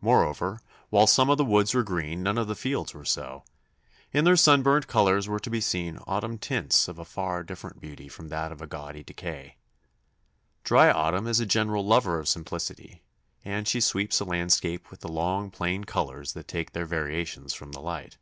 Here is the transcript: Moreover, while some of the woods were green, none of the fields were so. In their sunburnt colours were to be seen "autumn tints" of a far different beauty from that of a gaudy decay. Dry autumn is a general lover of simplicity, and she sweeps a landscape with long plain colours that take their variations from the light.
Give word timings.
Moreover, 0.00 0.60
while 0.88 1.08
some 1.08 1.28
of 1.28 1.36
the 1.36 1.44
woods 1.44 1.74
were 1.74 1.82
green, 1.82 2.22
none 2.22 2.38
of 2.38 2.46
the 2.46 2.54
fields 2.54 2.94
were 2.94 3.04
so. 3.04 3.42
In 4.12 4.22
their 4.24 4.36
sunburnt 4.36 4.86
colours 4.86 5.26
were 5.26 5.40
to 5.40 5.50
be 5.50 5.60
seen 5.60 5.98
"autumn 6.06 6.38
tints" 6.38 6.86
of 6.86 6.96
a 6.96 7.04
far 7.04 7.42
different 7.42 7.80
beauty 7.80 8.06
from 8.06 8.28
that 8.28 8.52
of 8.52 8.62
a 8.62 8.68
gaudy 8.68 9.02
decay. 9.02 9.56
Dry 10.62 10.92
autumn 10.92 11.26
is 11.26 11.40
a 11.40 11.44
general 11.44 11.84
lover 11.84 12.20
of 12.20 12.28
simplicity, 12.28 13.02
and 13.44 13.66
she 13.66 13.80
sweeps 13.80 14.20
a 14.20 14.24
landscape 14.24 14.92
with 14.92 15.04
long 15.04 15.50
plain 15.50 15.82
colours 15.82 16.34
that 16.34 16.46
take 16.46 16.70
their 16.70 16.86
variations 16.86 17.52
from 17.52 17.72
the 17.72 17.80
light. 17.80 18.16